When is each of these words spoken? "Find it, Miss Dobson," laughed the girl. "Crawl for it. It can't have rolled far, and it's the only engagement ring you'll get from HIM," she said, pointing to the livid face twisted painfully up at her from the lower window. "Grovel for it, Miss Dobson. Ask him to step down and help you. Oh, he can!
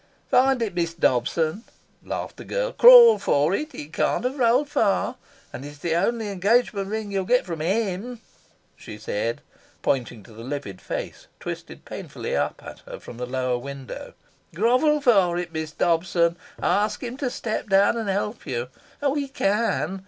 "Find 0.31 0.63
it, 0.63 0.73
Miss 0.73 0.95
Dobson," 0.95 1.63
laughed 2.03 2.37
the 2.37 2.43
girl. 2.43 2.73
"Crawl 2.73 3.19
for 3.19 3.53
it. 3.53 3.75
It 3.75 3.93
can't 3.93 4.23
have 4.23 4.39
rolled 4.39 4.67
far, 4.67 5.17
and 5.53 5.63
it's 5.63 5.77
the 5.77 5.93
only 5.93 6.27
engagement 6.29 6.87
ring 6.87 7.11
you'll 7.11 7.23
get 7.23 7.45
from 7.45 7.59
HIM," 7.59 8.19
she 8.75 8.97
said, 8.97 9.41
pointing 9.83 10.23
to 10.23 10.33
the 10.33 10.43
livid 10.43 10.81
face 10.81 11.27
twisted 11.39 11.85
painfully 11.85 12.35
up 12.35 12.63
at 12.65 12.79
her 12.87 12.99
from 12.99 13.17
the 13.17 13.27
lower 13.27 13.59
window. 13.59 14.15
"Grovel 14.55 15.01
for 15.01 15.37
it, 15.37 15.53
Miss 15.53 15.71
Dobson. 15.71 16.35
Ask 16.63 17.03
him 17.03 17.15
to 17.17 17.29
step 17.29 17.69
down 17.69 17.95
and 17.95 18.09
help 18.09 18.47
you. 18.47 18.69
Oh, 19.03 19.13
he 19.13 19.27
can! 19.27 19.99